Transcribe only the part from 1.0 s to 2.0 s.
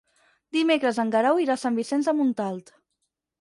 en Guerau irà a Sant